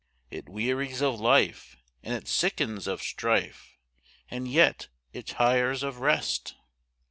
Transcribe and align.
It 0.31 0.49
wearies 0.49 1.03
of 1.03 1.19
life 1.19 1.77
and 2.01 2.15
it 2.15 2.27
sickens 2.27 2.87
of 2.87 3.03
strife 3.03 3.77
And 4.29 4.47
yet 4.47 4.87
it 5.13 5.27
tires 5.27 5.83
of 5.83 5.99
rest. 5.99 6.55